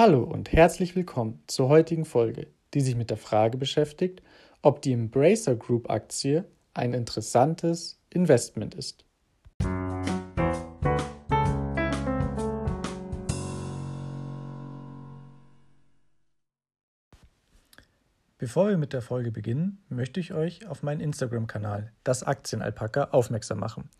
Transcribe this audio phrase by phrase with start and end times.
[0.00, 4.22] Hallo und herzlich willkommen zur heutigen Folge, die sich mit der Frage beschäftigt,
[4.62, 9.04] ob die Embracer Group Aktie ein interessantes Investment ist.
[18.38, 23.58] Bevor wir mit der Folge beginnen, möchte ich euch auf meinen Instagram-Kanal, das Aktienalpaka, aufmerksam
[23.58, 23.90] machen.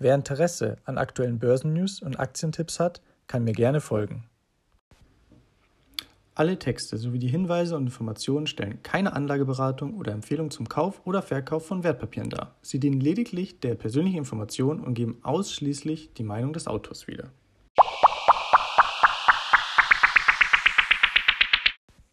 [0.00, 4.28] Wer Interesse an aktuellen Börsennews und Aktientipps hat, kann mir gerne folgen.
[6.38, 11.22] Alle Texte sowie die Hinweise und Informationen stellen keine Anlageberatung oder Empfehlung zum Kauf oder
[11.22, 12.54] Verkauf von Wertpapieren dar.
[12.60, 17.30] Sie dienen lediglich der persönlichen Information und geben ausschließlich die Meinung des Autors wieder.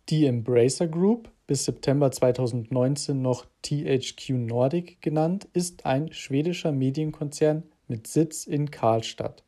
[0.07, 8.07] Die Embracer Group, bis September 2019 noch THQ Nordic genannt, ist ein schwedischer Medienkonzern mit
[8.07, 9.43] Sitz in Karlstadt.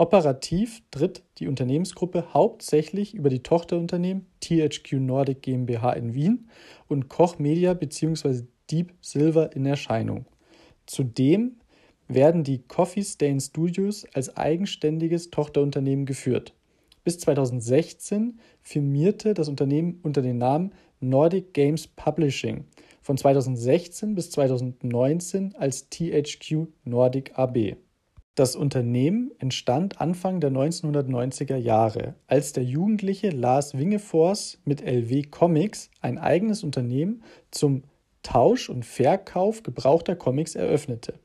[0.00, 6.48] Operativ tritt die Unternehmensgruppe hauptsächlich über die Tochterunternehmen THQ Nordic GmbH in Wien
[6.88, 8.44] und Koch Media bzw.
[8.70, 10.24] Deep Silver in Erscheinung.
[10.86, 11.56] Zudem
[12.08, 16.54] werden die Coffee Stain Studios als eigenständiges Tochterunternehmen geführt.
[17.04, 22.64] Bis 2016 firmierte das Unternehmen unter dem Namen Nordic Games Publishing,
[23.02, 27.76] von 2016 bis 2019 als THQ Nordic AB.
[28.40, 35.90] Das Unternehmen entstand Anfang der 1990er Jahre, als der jugendliche Lars Wingefors mit LW Comics
[36.00, 37.82] ein eigenes Unternehmen zum
[38.22, 41.18] Tausch und Verkauf gebrauchter Comics eröffnete.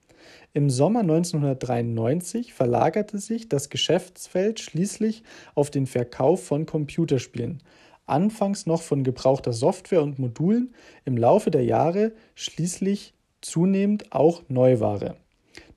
[0.51, 7.63] Im Sommer 1993 verlagerte sich das Geschäftsfeld schließlich auf den Verkauf von Computerspielen,
[8.05, 15.15] anfangs noch von gebrauchter Software und Modulen, im Laufe der Jahre schließlich zunehmend auch Neuware.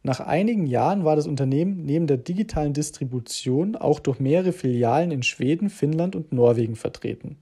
[0.08, 5.22] Nach einigen Jahren war das Unternehmen neben der digitalen Distribution auch durch mehrere Filialen in
[5.22, 7.36] Schweden, Finnland und Norwegen vertreten.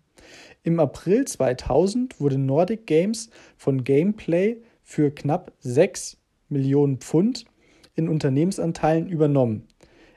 [0.64, 6.16] Im April 2000 wurde Nordic Games von Gameplay für knapp 6
[6.48, 7.44] Millionen Pfund
[7.94, 9.68] in Unternehmensanteilen übernommen.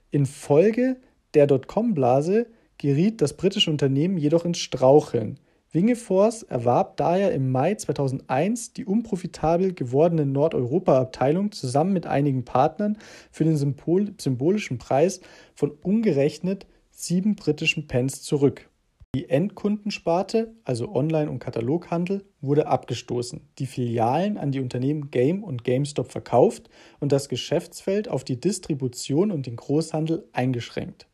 [0.09, 0.97] Infolge
[1.35, 2.47] der Dotcom-Blase
[2.79, 5.39] geriet das britische Unternehmen jedoch ins Straucheln.
[5.71, 12.97] Wingefors erwarb daher im Mai 2001 die unprofitabel gewordene Nordeuropa-Abteilung zusammen mit einigen Partnern
[13.29, 15.21] für den symbolischen Preis
[15.53, 18.67] von umgerechnet sieben britischen Pence zurück.
[19.15, 25.63] Die Endkundensparte, also Online- und Kataloghandel, wurde abgestoßen, die Filialen an die Unternehmen Game und
[25.63, 26.69] GameStop verkauft
[26.99, 31.08] und das Geschäftsfeld auf die Distribution und den Großhandel eingeschränkt.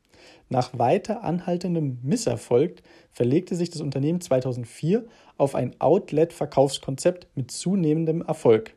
[0.49, 2.81] Nach weiter anhaltendem Misserfolg
[3.11, 5.05] verlegte sich das Unternehmen 2004
[5.37, 8.75] auf ein Outlet-Verkaufskonzept mit zunehmendem Erfolg.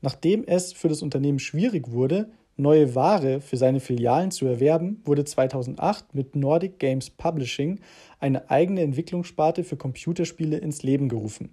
[0.00, 5.24] Nachdem es für das Unternehmen schwierig wurde, neue Ware für seine Filialen zu erwerben, wurde
[5.24, 7.80] 2008 mit Nordic Games Publishing
[8.20, 11.50] eine eigene Entwicklungssparte für Computerspiele ins Leben gerufen.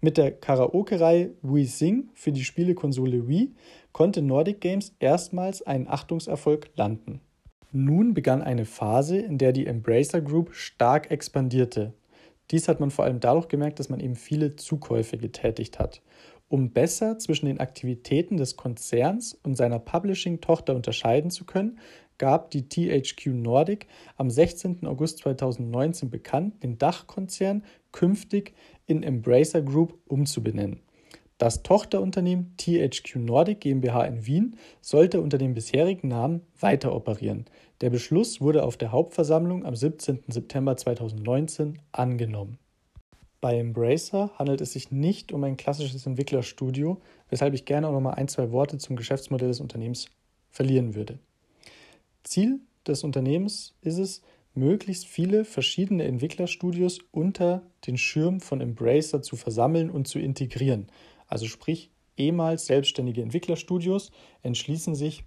[0.00, 3.54] Mit der Karaoke-Reihe Wii Sing für die Spielekonsole Wii
[3.92, 7.20] konnte Nordic Games erstmals einen Achtungserfolg landen.
[7.76, 11.92] Nun begann eine Phase, in der die Embracer Group stark expandierte.
[12.52, 16.00] Dies hat man vor allem dadurch gemerkt, dass man eben viele Zukäufe getätigt hat.
[16.46, 21.80] Um besser zwischen den Aktivitäten des Konzerns und seiner Publishing-Tochter unterscheiden zu können,
[22.16, 24.86] gab die THQ Nordic am 16.
[24.86, 28.54] August 2019 bekannt, den Dachkonzern künftig
[28.86, 30.78] in Embracer Group umzubenennen.
[31.38, 37.46] Das Tochterunternehmen THQ Nordic GmbH in Wien sollte unter dem bisherigen Namen weiter operieren.
[37.80, 40.24] Der Beschluss wurde auf der Hauptversammlung am 17.
[40.28, 42.58] September 2019 angenommen.
[43.40, 48.00] Bei Embracer handelt es sich nicht um ein klassisches Entwicklerstudio, weshalb ich gerne auch noch
[48.00, 50.06] mal ein, zwei Worte zum Geschäftsmodell des Unternehmens
[50.50, 51.18] verlieren würde.
[52.22, 54.22] Ziel des Unternehmens ist es,
[54.54, 60.86] möglichst viele verschiedene Entwicklerstudios unter den Schirm von Embracer zu versammeln und zu integrieren.
[61.34, 64.12] Also sprich, ehemals selbstständige Entwicklerstudios
[64.42, 65.24] entschließen sich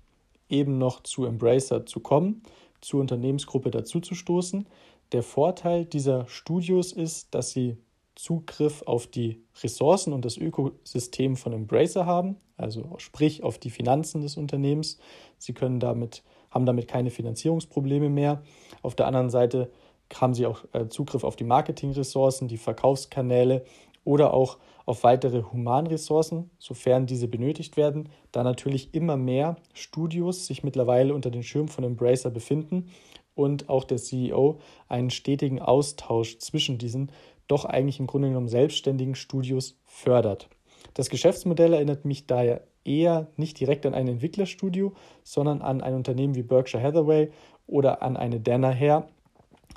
[0.48, 2.44] eben noch zu Embracer zu kommen,
[2.80, 4.70] zur Unternehmensgruppe dazuzustoßen.
[5.12, 7.76] Der Vorteil dieser Studios ist, dass sie
[8.16, 14.22] Zugriff auf die Ressourcen und das Ökosystem von Embracer haben, also sprich auf die Finanzen
[14.22, 15.00] des Unternehmens.
[15.38, 18.44] Sie können damit, haben damit keine Finanzierungsprobleme mehr.
[18.82, 19.70] Auf der anderen Seite
[20.16, 23.66] haben sie auch äh, Zugriff auf die Marketingressourcen, die Verkaufskanäle
[24.06, 24.58] oder auch
[24.88, 31.30] auf weitere Humanressourcen, sofern diese benötigt werden, da natürlich immer mehr Studios sich mittlerweile unter
[31.30, 32.90] den Schirm von Embracer befinden
[33.36, 37.12] und auch der CEO einen stetigen Austausch zwischen diesen
[37.50, 40.48] doch eigentlich im Grunde genommen selbstständigen Studios fördert.
[40.94, 46.36] Das Geschäftsmodell erinnert mich daher eher nicht direkt an ein Entwicklerstudio, sondern an ein Unternehmen
[46.36, 47.30] wie Berkshire Hathaway
[47.68, 49.10] oder an eine Danaher,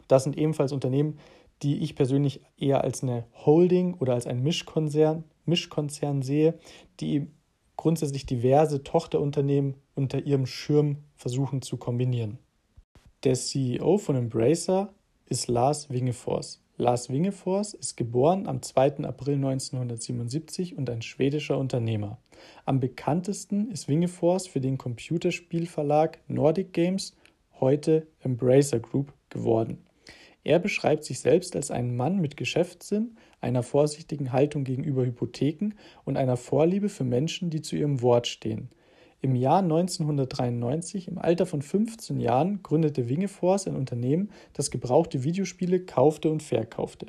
[0.07, 1.19] Das sind ebenfalls Unternehmen,
[1.63, 6.59] die ich persönlich eher als eine Holding oder als ein Mischkonzern, Mischkonzern sehe,
[7.01, 7.27] die
[7.77, 12.39] grundsätzlich diverse Tochterunternehmen unter ihrem Schirm versuchen zu kombinieren.
[13.25, 14.93] Der CEO von Embracer
[15.27, 16.63] ist Lars Wingefors.
[16.77, 19.05] Lars Wingefors ist geboren am 2.
[19.05, 22.19] April 1977 und ein schwedischer Unternehmer.
[22.65, 27.15] Am bekanntesten ist Wingefors für den Computerspielverlag Nordic Games,
[27.61, 29.85] heute Embracer Group, geworden.
[30.43, 36.17] Er beschreibt sich selbst als einen Mann mit Geschäftssinn, einer vorsichtigen Haltung gegenüber Hypotheken und
[36.17, 38.71] einer Vorliebe für Menschen, die zu ihrem Wort stehen.
[39.23, 45.81] Im Jahr 1993, im Alter von 15 Jahren, gründete Wingefors ein Unternehmen, das gebrauchte Videospiele
[45.81, 47.07] kaufte und verkaufte.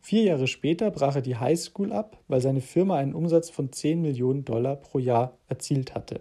[0.00, 4.02] Vier Jahre später brach er die Highschool ab, weil seine Firma einen Umsatz von 10
[4.02, 6.20] Millionen Dollar pro Jahr erzielt hatte.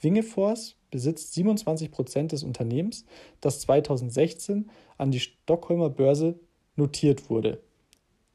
[0.00, 3.04] Wingefors besitzt 27 Prozent des Unternehmens,
[3.40, 6.38] das 2016 an die Stockholmer Börse
[6.76, 7.60] notiert wurde.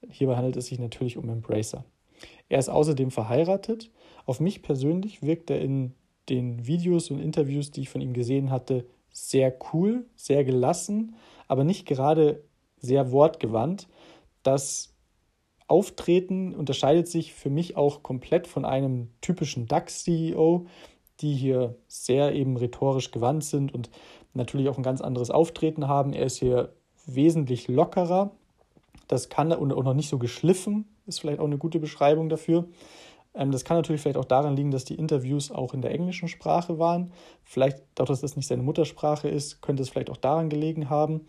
[0.10, 1.86] Hierbei handelt es sich natürlich um Embracer.
[2.48, 3.92] Er ist außerdem verheiratet.
[4.26, 5.94] Auf mich persönlich wirkt er in
[6.30, 11.16] den Videos und Interviews, die ich von ihm gesehen hatte, sehr cool, sehr gelassen,
[11.48, 12.44] aber nicht gerade
[12.78, 13.88] sehr wortgewandt.
[14.44, 14.96] Das
[15.68, 20.68] Auftreten unterscheidet sich für mich auch komplett von einem typischen DAX-CEO,
[21.20, 23.90] die hier sehr eben rhetorisch gewandt sind und
[24.40, 26.14] natürlich auch ein ganz anderes Auftreten haben.
[26.14, 26.74] Er ist hier
[27.06, 28.32] wesentlich lockerer.
[29.08, 32.66] Das kann und auch noch nicht so geschliffen, ist vielleicht auch eine gute Beschreibung dafür.
[33.34, 36.28] Ähm, das kann natürlich vielleicht auch daran liegen, dass die Interviews auch in der englischen
[36.28, 37.12] Sprache waren.
[37.44, 41.26] Vielleicht, dadurch, dass das nicht seine Muttersprache ist, könnte es vielleicht auch daran gelegen haben.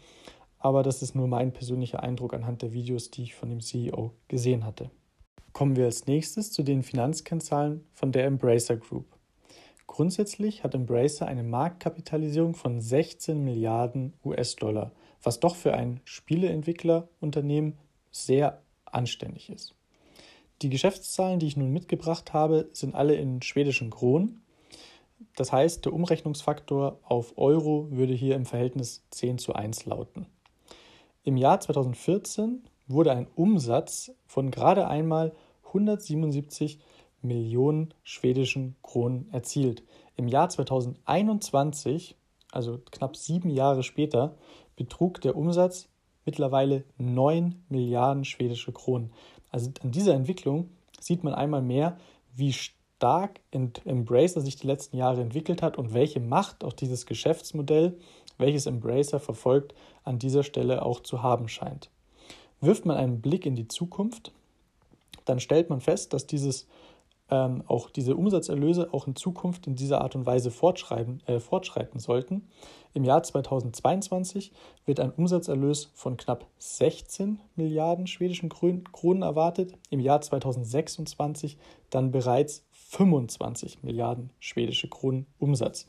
[0.58, 4.12] Aber das ist nur mein persönlicher Eindruck anhand der Videos, die ich von dem CEO
[4.28, 4.90] gesehen hatte.
[5.52, 9.06] Kommen wir als nächstes zu den Finanzkennzahlen von der Embracer Group.
[9.90, 17.76] Grundsätzlich hat Embracer eine Marktkapitalisierung von 16 Milliarden US-Dollar, was doch für ein Spieleentwicklerunternehmen
[18.12, 19.74] sehr anständig ist.
[20.62, 24.42] Die Geschäftszahlen, die ich nun mitgebracht habe, sind alle in schwedischen Kronen.
[25.34, 30.26] Das heißt, der Umrechnungsfaktor auf Euro würde hier im Verhältnis 10 zu 1 lauten.
[31.24, 35.32] Im Jahr 2014 wurde ein Umsatz von gerade einmal
[35.66, 36.78] 177
[37.22, 39.82] Millionen schwedischen Kronen erzielt.
[40.16, 42.16] Im Jahr 2021,
[42.52, 44.36] also knapp sieben Jahre später,
[44.76, 45.88] betrug der Umsatz
[46.24, 49.12] mittlerweile 9 Milliarden schwedische Kronen.
[49.50, 50.70] Also an dieser Entwicklung
[51.00, 51.98] sieht man einmal mehr,
[52.34, 57.98] wie stark Embracer sich die letzten Jahre entwickelt hat und welche Macht auch dieses Geschäftsmodell,
[58.38, 59.74] welches Embracer verfolgt,
[60.04, 61.90] an dieser Stelle auch zu haben scheint.
[62.60, 64.32] Wirft man einen Blick in die Zukunft,
[65.24, 66.66] dann stellt man fest, dass dieses
[67.30, 72.00] ähm, auch diese Umsatzerlöse auch in Zukunft in dieser Art und Weise fortschreiten, äh, fortschreiten
[72.00, 72.48] sollten.
[72.92, 74.52] Im Jahr 2022
[74.84, 81.56] wird ein Umsatzerlös von knapp 16 Milliarden schwedischen Kronen erwartet, im Jahr 2026
[81.90, 85.86] dann bereits 25 Milliarden schwedische Kronen Umsatz.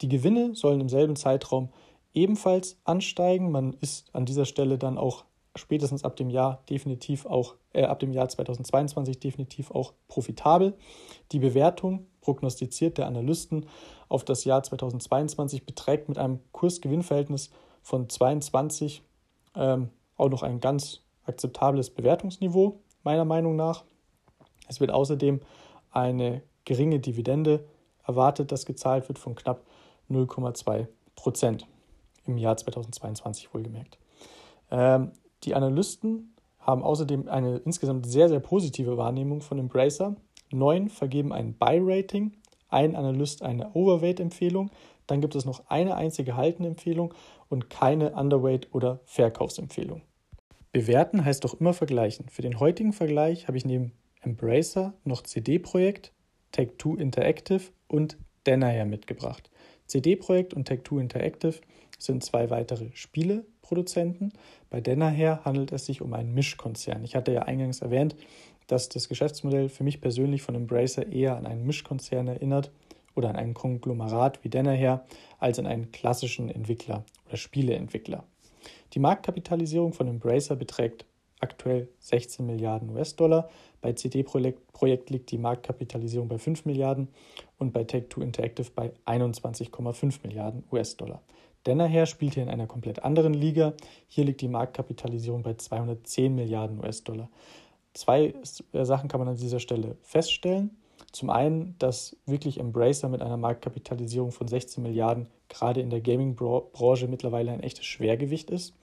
[0.00, 1.68] Die Gewinne sollen im selben Zeitraum
[2.12, 3.52] ebenfalls ansteigen.
[3.52, 5.24] Man ist an dieser Stelle dann auch
[5.56, 10.74] spätestens ab dem Jahr definitiv auch, äh, ab dem Jahr 2022 definitiv auch profitabel.
[11.32, 13.66] Die Bewertung prognostiziert der Analysten
[14.08, 17.50] auf das Jahr 2022 beträgt mit einem Kursgewinnverhältnis
[17.82, 19.02] von 22
[19.56, 23.84] ähm, auch noch ein ganz akzeptables Bewertungsniveau, meiner Meinung nach.
[24.68, 25.40] Es wird außerdem
[25.90, 27.64] eine geringe Dividende
[28.04, 29.64] erwartet, das gezahlt wird von knapp
[30.10, 31.66] 0,2 Prozent
[32.26, 33.98] im Jahr 2022 wohlgemerkt.
[34.70, 35.12] Ähm,
[35.44, 40.16] die Analysten haben außerdem eine insgesamt sehr, sehr positive Wahrnehmung von Embracer.
[40.50, 42.32] Neun vergeben ein Buy-Rating,
[42.68, 44.70] ein Analyst eine Overweight-Empfehlung,
[45.06, 47.12] dann gibt es noch eine einzige Halten-Empfehlung
[47.48, 50.02] und keine Underweight- oder Verkaufsempfehlung.
[50.72, 52.28] Bewerten heißt doch immer vergleichen.
[52.28, 56.12] Für den heutigen Vergleich habe ich neben Embracer noch CD-Projekt,
[56.54, 59.50] Tech2 Interactive und Danaher mitgebracht.
[59.86, 61.60] CD-Projekt und Tech2 Interactive
[62.04, 64.32] sind zwei weitere Spieleproduzenten.
[64.70, 67.04] Bei Danaher handelt es sich um einen Mischkonzern.
[67.04, 68.16] Ich hatte ja eingangs erwähnt,
[68.66, 72.70] dass das Geschäftsmodell für mich persönlich von Embracer eher an einen Mischkonzern erinnert
[73.14, 75.04] oder an ein Konglomerat wie Danaher
[75.38, 78.24] als an einen klassischen Entwickler oder Spieleentwickler.
[78.94, 81.04] Die Marktkapitalisierung von Embracer beträgt
[81.40, 83.48] aktuell 16 Milliarden US-Dollar.
[83.80, 87.08] Bei CD-Projekt liegt die Marktkapitalisierung bei 5 Milliarden
[87.58, 91.20] und bei Take-Two Interactive bei 21,5 Milliarden US-Dollar.
[91.64, 93.74] Danaher spielt hier in einer komplett anderen Liga.
[94.08, 97.28] Hier liegt die Marktkapitalisierung bei 210 Milliarden US-Dollar.
[97.94, 98.34] Zwei
[98.72, 100.76] äh, Sachen kann man an dieser Stelle feststellen.
[101.12, 107.06] Zum einen, dass wirklich Embracer mit einer Marktkapitalisierung von 16 Milliarden gerade in der Gaming-Branche
[107.06, 108.74] mittlerweile ein echtes Schwergewicht ist.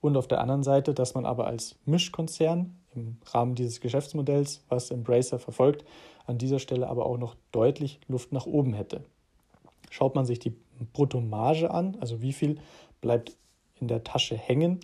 [0.00, 4.90] Und auf der anderen Seite, dass man aber als Mischkonzern im Rahmen dieses Geschäftsmodells, was
[4.90, 5.84] Embracer verfolgt,
[6.26, 9.04] an dieser Stelle aber auch noch deutlich Luft nach oben hätte.
[9.90, 10.54] Schaut man sich die
[10.92, 12.58] Bruttomarge an, also wie viel
[13.00, 13.36] bleibt
[13.80, 14.80] in der Tasche hängen,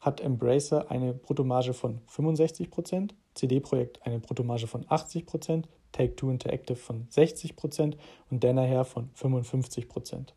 [0.00, 7.96] hat Embracer eine Bruttomarge von 65%, CD-Projekt eine Bruttomarge von 80%, Take-Two Interactive von 60%
[8.30, 10.32] und Danaher von 55%.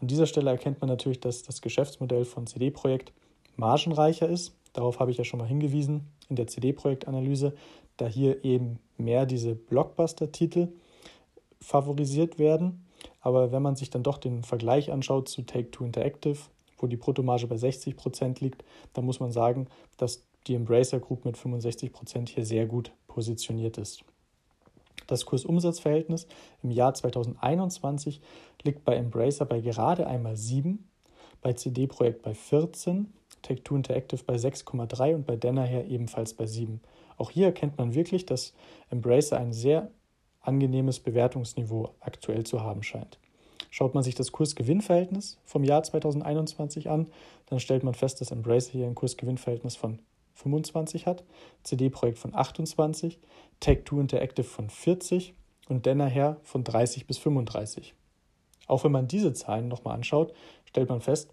[0.00, 3.12] An dieser Stelle erkennt man natürlich, dass das Geschäftsmodell von CD-Projekt
[3.56, 4.54] margenreicher ist.
[4.72, 7.54] Darauf habe ich ja schon mal hingewiesen in der CD-Projektanalyse,
[7.96, 10.68] da hier eben mehr diese Blockbuster-Titel
[11.60, 12.86] favorisiert werden.
[13.20, 16.38] Aber wenn man sich dann doch den Vergleich anschaut zu Take-Two Interactive,
[16.78, 21.24] wo die Bruttomarge bei 60 Prozent liegt, dann muss man sagen, dass die Embracer Group
[21.24, 24.04] mit 65 Prozent hier sehr gut positioniert ist.
[25.06, 26.26] Das Kursumsatzverhältnis
[26.62, 28.20] im Jahr 2021
[28.62, 30.88] liegt bei Embracer bei gerade einmal 7,
[31.42, 33.12] bei CD Projekt bei 14,
[33.42, 36.80] Take-Two Interactive bei 6,3 und bei Danaher ebenfalls bei 7.
[37.16, 38.54] Auch hier erkennt man wirklich, dass
[38.90, 39.90] Embracer ein sehr
[40.40, 43.18] angenehmes Bewertungsniveau aktuell zu haben scheint.
[43.70, 47.08] Schaut man sich das Kurs-Gewinn-Verhältnis vom Jahr 2021 an,
[47.46, 50.00] dann stellt man fest, dass Embracer hier ein Kurs-Gewinn-Verhältnis von
[50.34, 51.24] 25 hat,
[51.62, 53.18] CD-Projekt von 28,
[53.60, 55.34] Tech2 Interactive von 40
[55.68, 57.94] und Danaher von 30 bis 35.
[58.66, 60.32] Auch wenn man diese Zahlen nochmal anschaut,
[60.64, 61.32] stellt man fest,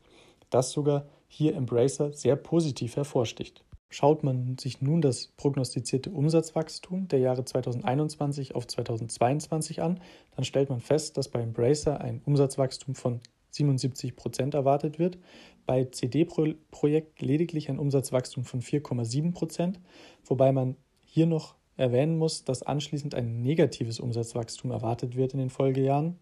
[0.50, 3.64] dass sogar hier Embracer sehr positiv hervorsticht.
[3.90, 10.02] Schaut man sich nun das prognostizierte Umsatzwachstum der Jahre 2021 auf 2022 an,
[10.36, 15.18] dann stellt man fest, dass bei Embracer ein Umsatzwachstum von 77 Prozent erwartet wird,
[15.66, 19.80] bei CD-Projekt lediglich ein Umsatzwachstum von 4,7 Prozent,
[20.26, 20.76] wobei man
[21.06, 26.18] hier noch erwähnen muss, dass anschließend ein negatives Umsatzwachstum erwartet wird in den Folgejahren.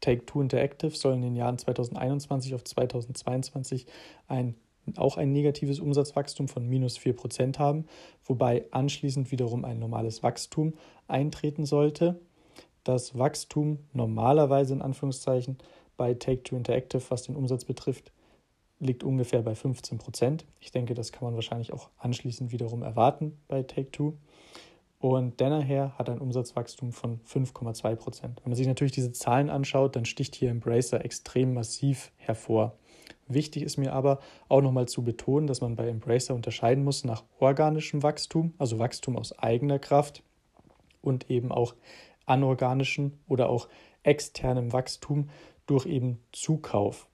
[0.00, 3.86] Take-Two Interactive soll in den Jahren 2021 auf 2022
[4.26, 4.54] ein
[4.96, 7.86] auch ein negatives Umsatzwachstum von minus 4% haben,
[8.24, 10.74] wobei anschließend wiederum ein normales Wachstum
[11.08, 12.20] eintreten sollte.
[12.84, 15.58] Das Wachstum normalerweise in Anführungszeichen
[15.96, 18.12] bei Take-Two Interactive, was den Umsatz betrifft,
[18.80, 23.62] liegt ungefähr bei 15% Ich denke, das kann man wahrscheinlich auch anschließend wiederum erwarten bei
[23.62, 24.14] Take-Two.
[24.98, 30.04] Und Danaher hat ein Umsatzwachstum von 5,2% Wenn man sich natürlich diese Zahlen anschaut, dann
[30.04, 32.76] sticht hier Embracer extrem massiv hervor.
[33.28, 37.24] Wichtig ist mir aber auch nochmal zu betonen, dass man bei Embracer unterscheiden muss nach
[37.38, 40.22] organischem Wachstum, also Wachstum aus eigener Kraft
[41.00, 41.74] und eben auch
[42.26, 43.68] anorganischem oder auch
[44.02, 45.28] externem Wachstum
[45.66, 47.08] durch eben Zukauf.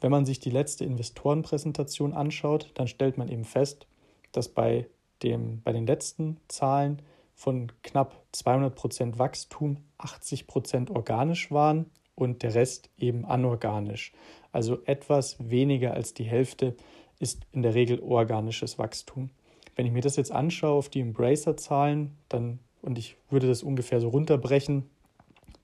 [0.00, 3.86] Wenn man sich die letzte Investorenpräsentation anschaut, dann stellt man eben fest,
[4.32, 4.86] dass bei,
[5.22, 7.00] dem, bei den letzten Zahlen
[7.34, 14.12] von knapp 200 Prozent Wachstum 80 Prozent organisch waren und der Rest eben anorganisch.
[14.54, 16.76] Also etwas weniger als die Hälfte
[17.18, 19.30] ist in der Regel organisches Wachstum.
[19.74, 24.00] Wenn ich mir das jetzt anschaue auf die Embracer-Zahlen, dann und ich würde das ungefähr
[24.00, 24.88] so runterbrechen,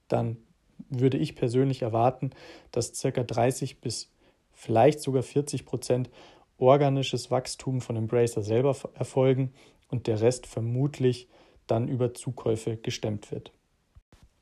[0.09, 0.38] dann
[0.88, 2.30] würde ich persönlich erwarten,
[2.73, 3.11] dass ca.
[3.11, 4.11] 30 bis
[4.52, 6.11] vielleicht sogar 40 Prozent
[6.59, 9.52] organisches Wachstum von Embracer selber erfolgen
[9.88, 11.28] und der Rest vermutlich
[11.68, 13.52] dann über Zukäufe gestemmt wird.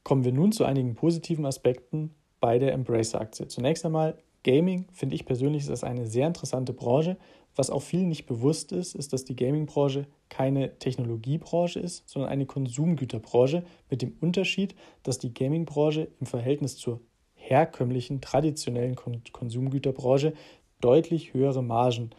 [0.05, 3.49] Kommen wir nun zu einigen positiven Aspekten bei der Embracer-Aktie.
[3.49, 7.17] Zunächst einmal, Gaming finde ich persönlich ist das eine sehr interessante Branche.
[7.57, 12.47] Was auch vielen nicht bewusst ist, ist, dass die Gaming-Branche keine Technologiebranche ist, sondern eine
[12.47, 17.01] Konsumgüterbranche mit dem Unterschied, dass die Gaming-Branche im Verhältnis zur
[17.35, 18.97] herkömmlichen, traditionellen
[19.33, 20.35] Konsumgüterbranche
[20.81, 22.11] deutlich höhere Margen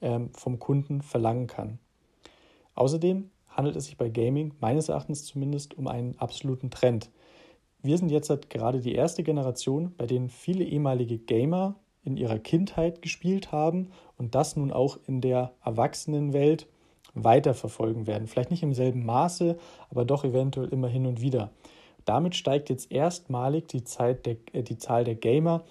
[0.00, 1.78] ähm, vom Kunden verlangen kann.
[2.74, 7.10] Außerdem handelt es sich bei Gaming meines Erachtens zumindest um einen absoluten Trend.
[7.86, 12.38] Wir sind jetzt halt gerade die erste Generation, bei denen viele ehemalige Gamer in ihrer
[12.38, 16.66] Kindheit gespielt haben und das nun auch in der Erwachsenenwelt
[17.14, 18.26] weiterverfolgen werden.
[18.26, 19.56] Vielleicht nicht im selben Maße,
[19.88, 21.50] aber doch eventuell immer hin und wieder.
[22.04, 25.64] Damit steigt jetzt erstmalig die, der, äh, die Zahl der Gamer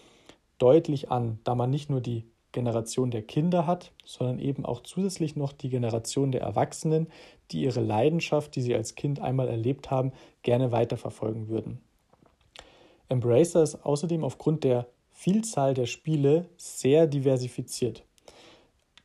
[0.57, 5.35] deutlich an, da man nicht nur die Generation der Kinder hat, sondern eben auch zusätzlich
[5.35, 7.07] noch die Generation der Erwachsenen,
[7.51, 11.81] die ihre Leidenschaft, die sie als Kind einmal erlebt haben, gerne weiterverfolgen würden.
[13.09, 18.03] Embracer ist außerdem aufgrund der Vielzahl der Spiele sehr diversifiziert.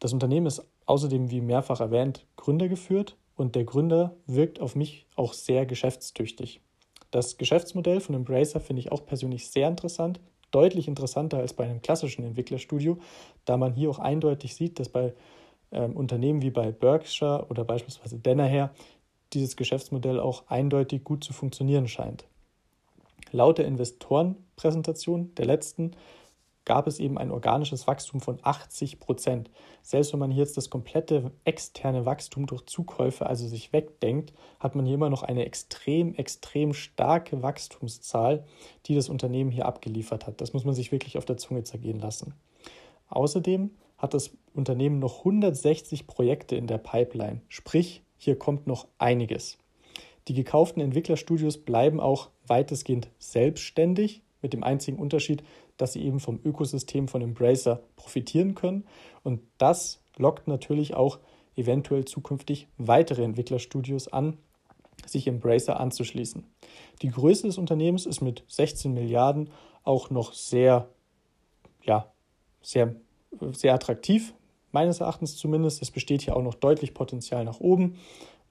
[0.01, 5.33] Das Unternehmen ist außerdem, wie mehrfach erwähnt, gründergeführt und der Gründer wirkt auf mich auch
[5.33, 6.61] sehr geschäftstüchtig.
[7.11, 11.83] Das Geschäftsmodell von Embracer finde ich auch persönlich sehr interessant, deutlich interessanter als bei einem
[11.83, 12.99] klassischen Entwicklerstudio,
[13.45, 15.15] da man hier auch eindeutig sieht, dass bei
[15.73, 18.73] ähm, Unternehmen wie bei Berkshire oder beispielsweise Danaher
[19.33, 22.27] dieses Geschäftsmodell auch eindeutig gut zu funktionieren scheint.
[23.33, 25.93] Laut der Investorenpräsentation der letzten
[26.65, 29.51] gab es eben ein organisches Wachstum von 80 Prozent.
[29.83, 34.75] Selbst wenn man hier jetzt das komplette externe Wachstum durch Zukäufe also sich wegdenkt, hat
[34.75, 38.45] man hier immer noch eine extrem, extrem starke Wachstumszahl,
[38.87, 40.41] die das Unternehmen hier abgeliefert hat.
[40.41, 42.35] Das muss man sich wirklich auf der Zunge zergehen lassen.
[43.09, 49.59] Außerdem hat das Unternehmen noch 160 Projekte in der Pipeline, sprich, hier kommt noch einiges.
[50.29, 55.43] Die gekauften Entwicklerstudios bleiben auch weitestgehend selbstständig, mit dem einzigen Unterschied,
[55.77, 58.85] dass sie eben vom Ökosystem von Embracer profitieren können.
[59.23, 61.19] Und das lockt natürlich auch
[61.57, 64.37] eventuell zukünftig weitere Entwicklerstudios an,
[65.07, 66.45] sich Embracer anzuschließen.
[67.01, 69.51] Die Größe des Unternehmens ist mit 16 Milliarden
[69.85, 70.89] auch noch sehr,
[71.83, 72.13] ja,
[72.61, 72.95] sehr
[73.53, 74.35] sehr attraktiv,
[74.73, 75.83] meines Erachtens zumindest.
[75.83, 77.97] Es besteht hier auch noch deutlich Potenzial nach oben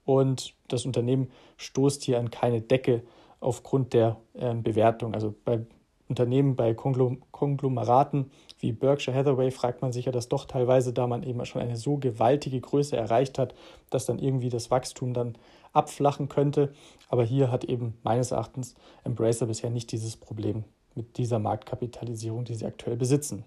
[0.04, 3.02] und das Unternehmen stoßt hier an keine Decke
[3.40, 5.14] aufgrund der äh, Bewertung.
[5.14, 5.60] Also bei
[6.08, 11.22] Unternehmen, bei Konglomeraten wie Berkshire Hathaway fragt man sich ja das doch teilweise, da man
[11.22, 13.54] eben schon eine so gewaltige Größe erreicht hat,
[13.90, 15.38] dass dann irgendwie das Wachstum dann
[15.72, 16.72] abflachen könnte.
[17.08, 20.64] Aber hier hat eben meines Erachtens Embracer bisher nicht dieses Problem
[20.96, 23.44] mit dieser Marktkapitalisierung, die sie aktuell besitzen.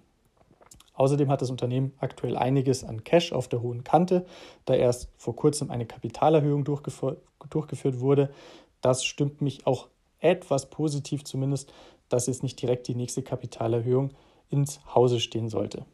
[0.96, 4.26] Außerdem hat das Unternehmen aktuell einiges an Cash auf der hohen Kante,
[4.66, 8.30] da erst vor kurzem eine Kapitalerhöhung durchgeführt wurde.
[8.84, 9.88] Das stimmt mich auch
[10.20, 11.74] etwas positiv zumindest,
[12.10, 14.12] dass jetzt nicht direkt die nächste Kapitalerhöhung
[14.50, 15.86] ins Hause stehen sollte.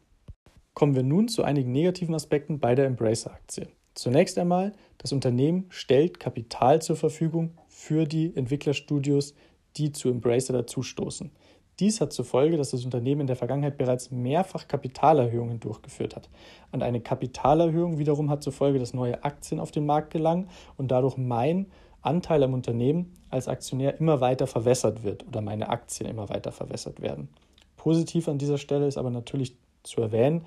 [0.74, 3.68] Kommen wir nun zu einigen negativen Aspekten bei der Embracer-Aktie.
[3.94, 9.34] Zunächst einmal, das Unternehmen stellt Kapital zur Verfügung für die Entwicklerstudios,
[9.76, 11.30] die zu Embracer dazustoßen.
[11.78, 16.28] Dies hat zur Folge, dass das Unternehmen in der Vergangenheit bereits mehrfach Kapitalerhöhungen durchgeführt hat.
[16.72, 20.90] Und eine Kapitalerhöhung wiederum hat zur Folge, dass neue Aktien auf den Markt gelangen und
[20.90, 21.66] dadurch mein
[22.02, 27.00] Anteil am Unternehmen als Aktionär immer weiter verwässert wird oder meine Aktien immer weiter verwässert
[27.00, 27.28] werden.
[27.76, 30.44] Positiv an dieser Stelle ist aber natürlich zu erwähnen,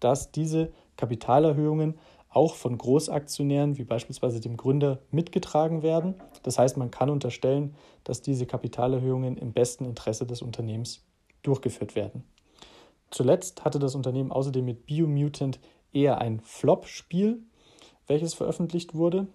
[0.00, 6.14] dass diese Kapitalerhöhungen auch von Großaktionären wie beispielsweise dem Gründer mitgetragen werden.
[6.42, 11.02] Das heißt, man kann unterstellen, dass diese Kapitalerhöhungen im besten Interesse des Unternehmens
[11.42, 12.24] durchgeführt werden.
[13.10, 15.60] Zuletzt hatte das Unternehmen außerdem mit Biomutant
[15.92, 17.40] eher ein Flop-Spiel,
[18.06, 19.28] welches veröffentlicht wurde.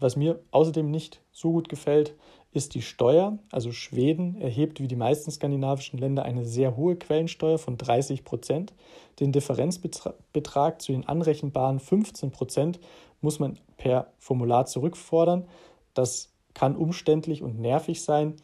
[0.00, 2.14] Was mir außerdem nicht so gut gefällt,
[2.52, 3.38] ist die Steuer.
[3.52, 8.72] Also Schweden erhebt wie die meisten skandinavischen Länder eine sehr hohe Quellensteuer von 30 Prozent.
[9.20, 12.80] Den Differenzbetrag zu den anrechenbaren 15 Prozent
[13.20, 15.46] muss man per Formular zurückfordern.
[15.92, 18.36] Das kann umständlich und nervig sein.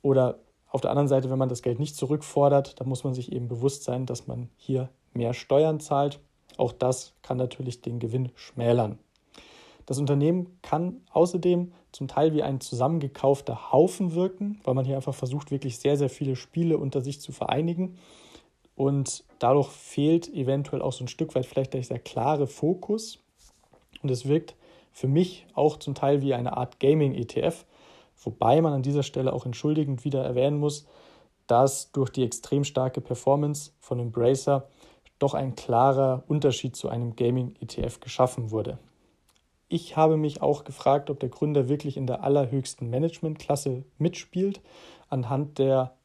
[0.00, 3.32] Oder auf der anderen Seite, wenn man das Geld nicht zurückfordert, dann muss man sich
[3.32, 6.20] eben bewusst sein, dass man hier mehr Steuern zahlt.
[6.56, 8.98] Auch das kann natürlich den Gewinn schmälern.
[9.86, 15.14] Das Unternehmen kann außerdem zum Teil wie ein zusammengekaufter Haufen wirken, weil man hier einfach
[15.14, 17.98] versucht, wirklich sehr, sehr viele Spiele unter sich zu vereinigen.
[18.76, 23.18] Und dadurch fehlt eventuell auch so ein Stück weit vielleicht dieser klare Fokus.
[24.02, 24.56] Und es wirkt
[24.90, 27.64] für mich auch zum Teil wie eine Art Gaming-ETF,
[28.22, 30.86] wobei man an dieser Stelle auch entschuldigend wieder erwähnen muss,
[31.46, 34.68] dass durch die extrem starke Performance von Embracer
[35.18, 38.78] doch ein klarer Unterschied zu einem Gaming-ETF geschaffen wurde.
[39.68, 44.60] Ich habe mich auch gefragt, ob der Gründer wirklich in der allerhöchsten Managementklasse mitspielt.
[45.08, 45.96] Anhand der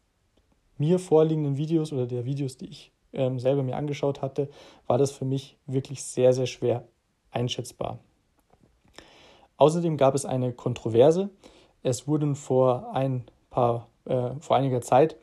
[0.77, 4.49] mir vorliegenden Videos oder der Videos, die ich ähm, selber mir angeschaut hatte,
[4.87, 6.87] war das für mich wirklich sehr, sehr schwer
[7.31, 7.99] einschätzbar.
[9.57, 11.29] Außerdem gab es eine Kontroverse.
[11.83, 15.17] Es wurden vor ein paar, äh, vor einiger Zeit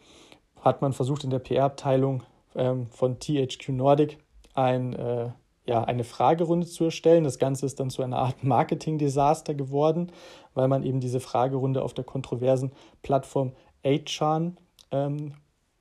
[0.60, 2.22] hat man versucht in der PR-Abteilung
[2.54, 4.18] ähm, von THQ Nordic
[4.54, 5.30] ein äh,
[5.66, 7.24] ja, eine Fragerunde zu erstellen.
[7.24, 10.12] Das Ganze ist dann zu einer Art Marketing-Desaster geworden,
[10.54, 13.52] weil man eben diese Fragerunde auf der kontroversen Plattform
[13.84, 14.52] 8chan
[14.90, 15.34] ähm,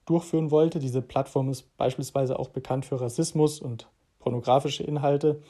[0.06, 0.80] durchführen wollte.
[0.80, 3.88] Diese Plattform ist beispielsweise auch bekannt für Rassismus und
[4.20, 5.42] pornografische Inhalte.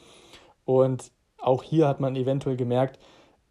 [0.64, 2.98] Und auch hier hat man eventuell gemerkt,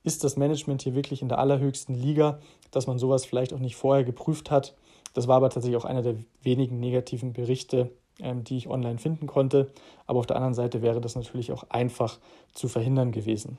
[0.03, 2.39] ist das Management hier wirklich in der allerhöchsten Liga,
[2.71, 4.75] dass man sowas vielleicht auch nicht vorher geprüft hat.
[5.13, 9.71] Das war aber tatsächlich auch einer der wenigen negativen Berichte die ich online finden konnte.
[10.07, 12.19] Aber auf der anderen Seite wäre das natürlich auch einfach
[12.53, 13.57] zu verhindern gewesen.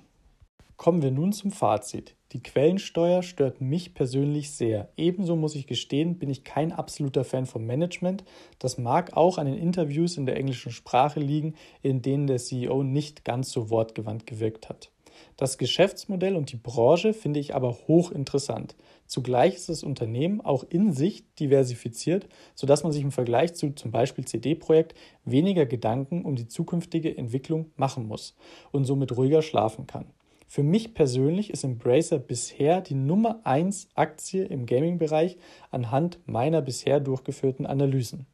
[0.77, 2.15] Kommen wir nun zum Fazit.
[2.33, 4.91] Die Quellensteuer stört mich persönlich sehr.
[4.99, 8.25] Ebenso muss ich gestehen, bin ich kein absoluter Fan vom Management.
[8.59, 12.83] Das mag auch an den Interviews in der englischen Sprache liegen, in denen der CEO
[12.83, 14.91] nicht ganz so wortgewandt gewirkt hat.
[15.39, 18.77] Das Geschäftsmodell und die Branche finde ich aber hochinteressant.
[19.07, 23.91] Zugleich ist das Unternehmen auch in sich diversifiziert, sodass man sich im Vergleich zu zum
[23.91, 28.37] Beispiel CD-Projekt weniger Gedanken um die zukünftige Entwicklung machen muss
[28.73, 30.07] und somit ruhiger schlafen kann.
[30.49, 35.39] Für mich persönlich ist Embracer bisher die Nummer 1 Aktie im Gaming-Bereich
[35.71, 38.27] anhand meiner bisher durchgeführten Analysen.